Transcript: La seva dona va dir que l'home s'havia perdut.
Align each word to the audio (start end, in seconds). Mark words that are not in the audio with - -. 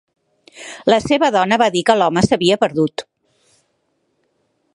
La 0.93 0.97
seva 1.07 1.29
dona 1.35 1.59
va 1.63 1.67
dir 1.77 1.85
que 1.91 1.99
l'home 1.99 2.25
s'havia 2.29 2.61
perdut. 2.65 3.05